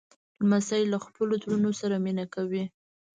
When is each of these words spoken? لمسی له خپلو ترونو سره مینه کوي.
لمسی 0.43 0.83
له 0.91 0.97
خپلو 1.05 1.33
ترونو 1.41 1.71
سره 1.81 1.95
مینه 2.05 2.25
کوي. 2.33 2.63